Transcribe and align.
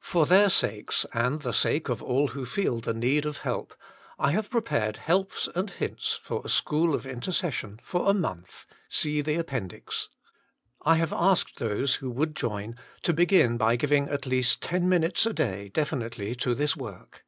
For 0.00 0.26
their 0.26 0.50
sakes, 0.50 1.06
and 1.14 1.42
the 1.42 1.52
sake 1.52 1.88
of 1.88 2.02
all 2.02 2.26
who 2.26 2.44
feel 2.44 2.80
the 2.80 2.92
need 2.92 3.24
of 3.24 3.36
help, 3.42 3.76
I 4.18 4.32
have 4.32 4.50
pre 4.50 4.60
pared 4.60 4.96
helps 4.96 5.48
and 5.54 5.70
hints 5.70 6.14
for 6.20 6.42
a 6.44 6.48
school 6.48 6.96
of 6.96 7.06
intercession 7.06 7.78
for 7.84 8.10
a 8.10 8.12
month 8.12 8.66
(see 8.88 9.20
the 9.20 9.36
Appendix). 9.36 10.08
I 10.82 10.96
have 10.96 11.12
asked 11.12 11.60
those 11.60 11.94
who 11.94 12.10
would 12.10 12.34
join, 12.34 12.74
to 13.04 13.12
begin 13.12 13.56
by 13.56 13.76
giving 13.76 14.08
at 14.08 14.26
least 14.26 14.60
ten 14.62 14.88
minutes 14.88 15.26
a 15.26 15.32
day 15.32 15.68
definitely 15.68 16.34
to 16.34 16.56
this 16.56 16.76
work. 16.76 17.24